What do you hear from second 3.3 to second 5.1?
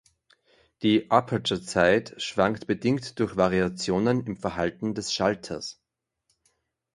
Variationen im Verhalten